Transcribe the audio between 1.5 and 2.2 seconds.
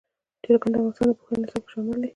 کې شامل دي.